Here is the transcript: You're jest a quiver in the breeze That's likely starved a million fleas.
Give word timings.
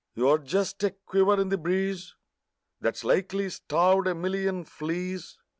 You're 0.15 0.39
jest 0.39 0.83
a 0.83 0.89
quiver 0.89 1.39
in 1.39 1.49
the 1.49 1.59
breeze 1.59 2.15
That's 2.79 3.03
likely 3.03 3.49
starved 3.51 4.07
a 4.07 4.15
million 4.15 4.63
fleas. 4.65 5.37